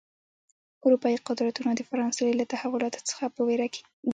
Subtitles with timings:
[0.85, 4.09] اروپايي قدرتونه د فرانسې له تحولاتو څخه په وېره کې و.